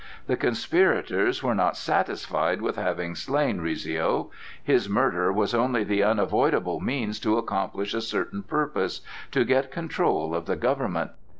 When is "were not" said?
1.43-1.77